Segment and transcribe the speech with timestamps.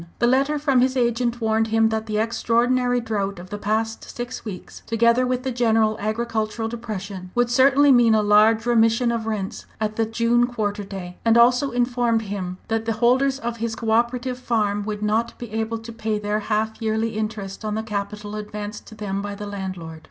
[0.17, 4.43] The letter from his agent warned him that the extraordinary drought of the past six
[4.43, 9.67] weeks, together with the general agricultural depression, would certainly mean a large remission of rents
[9.79, 13.91] at the June quarter day, and also informed him that the holders of his co
[13.91, 18.33] operative farm would not be able to pay their half yearly interest on the capital
[18.35, 19.99] advanced to them by the landlord.